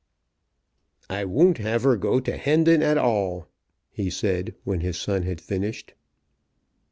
"I 1.11 1.25
won't 1.25 1.59
have 1.59 1.83
her 1.83 1.95
go 1.95 2.19
to 2.21 2.35
Hendon 2.35 2.81
at 2.81 2.97
all," 2.97 3.45
he 3.91 4.09
said, 4.09 4.55
when 4.63 4.79
his 4.79 4.97
son 4.97 5.21
had 5.21 5.39
finished. 5.39 5.93